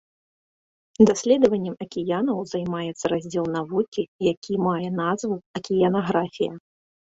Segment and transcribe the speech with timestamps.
[1.09, 6.53] Даследаваннем акіянаў займаецца раздзел навукі, які мае назву акіянаграфія.